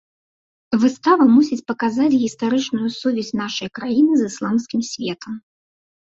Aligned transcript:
Выстава 0.85 1.27
мусіць 1.35 1.65
паказаць 1.71 2.07
гістарычную 2.23 2.89
сувязь 2.99 3.31
нашай 3.43 3.69
краіны 3.77 4.13
з 4.23 4.33
ісламскім 4.33 4.81
светам. 4.91 5.33